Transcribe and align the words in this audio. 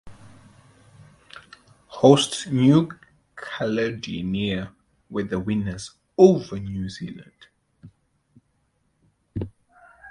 Hosts 1.85 2.47
New 2.47 2.89
Caledonia 3.35 4.73
were 5.11 5.21
the 5.25 5.39
winners 5.39 5.91
over 6.17 6.57
New 6.57 6.89
Zealand. 6.89 7.45